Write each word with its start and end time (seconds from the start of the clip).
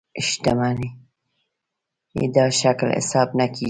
شتمنۍ 0.25 0.89
دا 2.35 2.45
شکل 2.61 2.87
حساب 2.99 3.29
نه 3.39 3.45
کېږي. 3.53 3.59